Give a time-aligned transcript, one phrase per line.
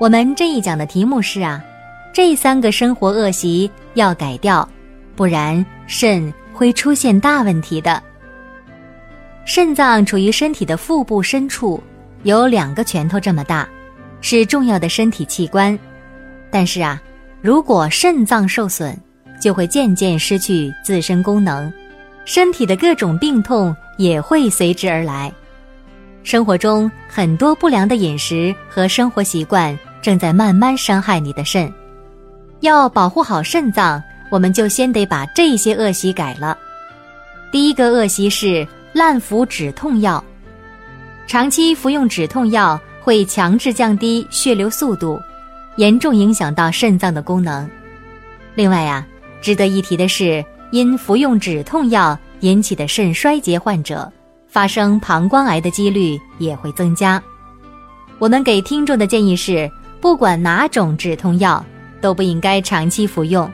[0.00, 1.62] 我们这一讲的题目是啊，
[2.10, 4.66] 这三个生活恶习要改掉，
[5.14, 8.02] 不然肾会出现大问题的。
[9.44, 11.78] 肾脏处于身体的腹部深处，
[12.22, 13.68] 有两个拳头这么大，
[14.22, 15.78] 是重要的身体器官。
[16.50, 16.98] 但是啊，
[17.42, 18.98] 如果肾脏受损，
[19.38, 21.70] 就会渐渐失去自身功能，
[22.24, 25.30] 身体的各种病痛也会随之而来。
[26.22, 29.78] 生活中很多不良的饮食和生活习惯。
[30.02, 31.72] 正在慢慢伤害你的肾，
[32.60, 36.56] 要保护好肾脏，我们就先得把这些恶习改了。
[37.52, 40.22] 第一个恶习是滥服止痛药，
[41.26, 45.20] 长期服用止痛药会强制降低血流速度，
[45.76, 47.68] 严重影响到肾脏的功能。
[48.54, 49.06] 另外呀，
[49.42, 54.10] 值得一提的是，因服用止痛药引起的肾衰竭患者，
[54.48, 57.22] 发生膀胱癌的几率也会增加。
[58.18, 59.70] 我们给听众的建议是。
[60.00, 61.64] 不管哪种止痛药，
[62.00, 63.50] 都不应该长期服用。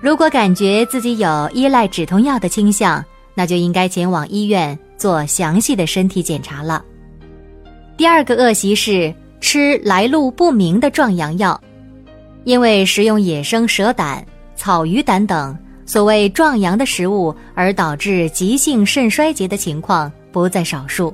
[0.00, 6.82] 如果感觉自己有依赖止痛药的倾向，那就应该前往医院做详细的身体检查了。
[7.96, 11.60] 第二个恶习是吃来路不明的壮阳药，
[12.44, 14.24] 因为食用野生蛇胆、
[14.56, 21.12] 草鱼胆等所谓壮阳的食物，而导致急性肾衰竭的情况不在少数。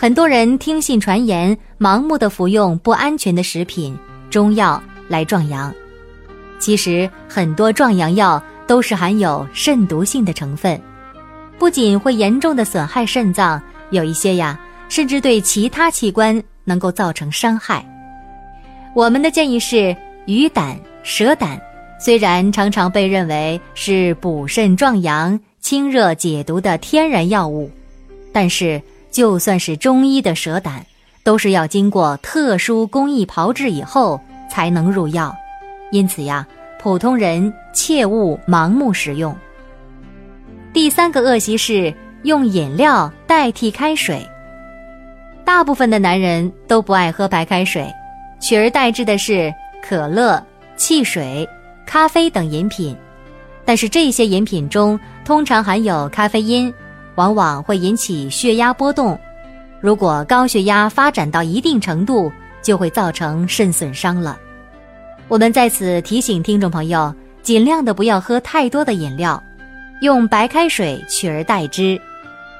[0.00, 3.94] 很多人听信传言，盲目的服用不安全的食品、
[4.30, 5.70] 中药来壮阳。
[6.58, 10.80] 其实，很多壮阳药都是含有肾毒性的成分，
[11.58, 14.58] 不仅会严重的损害肾脏，有一些呀，
[14.88, 17.84] 甚至对其他器官能够造成伤害。
[18.94, 19.94] 我们的建议是，
[20.24, 21.60] 鱼胆、蛇胆
[22.00, 27.70] 虽然常常被认为是补肾壮阳、清热解毒的天然药物，
[28.32, 28.80] 但是。
[29.10, 30.84] 就算是中医的蛇胆，
[31.24, 35.34] 都是要经过特殊工艺炮制以后才能入药，
[35.90, 36.46] 因此呀，
[36.80, 39.34] 普通人切勿盲目食用。
[40.72, 44.24] 第三个恶习是用饮料代替开水。
[45.44, 47.92] 大部分的男人都不爱喝白开水，
[48.40, 50.40] 取而代之的是可乐、
[50.76, 51.48] 汽水、
[51.84, 52.96] 咖啡等饮品，
[53.64, 56.72] 但是这些饮品中通常含有咖啡因。
[57.16, 59.18] 往往会引起血压波动，
[59.80, 62.30] 如果高血压发展到一定程度，
[62.62, 64.38] 就会造成肾损伤了。
[65.28, 69.42] 我们在此提醒听众朋友，尽量的不要喝太多的饮料，
[70.00, 72.00] 用白开水取而代之，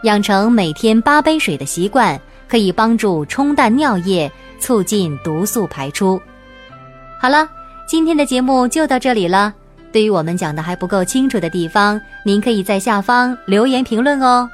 [0.04, 2.18] 养成每天八杯水的习惯，
[2.48, 6.20] 可以帮助冲淡尿液，促进毒素排出。
[7.20, 7.48] 好了，
[7.86, 9.54] 今天的节目就到这里了。
[9.92, 14.48] 对于我们讲的还不够清楚的地方，您可以在下方留言评论哦。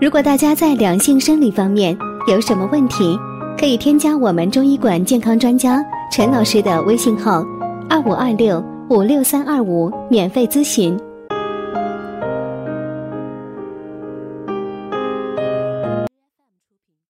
[0.00, 1.96] 如果大家在两性生理方面
[2.28, 3.18] 有什么问题，
[3.58, 7.44] 可以添加我们中医馆健康专家陈老师的微信号：
[7.90, 10.98] 二五二六五六三二五，免费咨询。